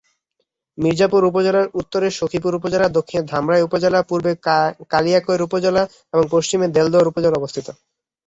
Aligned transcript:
মির্জাপুর 0.77 1.21
উপজেলার 1.25 1.67
উত্তরে 1.79 2.07
সখিপুর 2.11 2.51
উপজেলা, 2.59 2.87
দক্ষিণে 2.97 3.23
ধামরাই 3.31 3.65
উপজেলা, 3.67 3.99
পুর্বে 4.09 4.31
কালিয়াকৈর 4.91 5.45
উপজেলা 5.47 5.81
এবং 6.13 6.23
পশ্চিমে 6.33 6.67
দেলদুয়ার 6.75 7.09
উপজেলা 7.11 7.39
অবস্থিত। 7.39 7.67